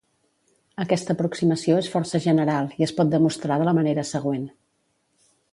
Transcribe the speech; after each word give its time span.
Aquesta 0.83 1.15
aproximació 1.17 1.77
és 1.83 1.91
força 1.97 2.23
general 2.25 2.73
i 2.81 2.89
es 2.89 2.97
pot 3.01 3.13
demostrar 3.15 3.61
de 3.63 3.71
la 3.71 3.79
manera 3.81 4.11
següent. 4.17 4.53